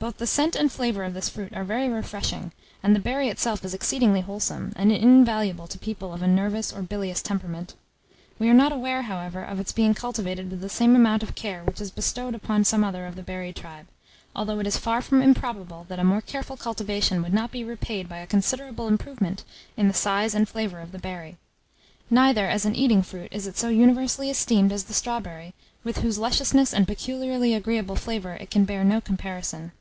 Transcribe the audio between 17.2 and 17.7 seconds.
would not be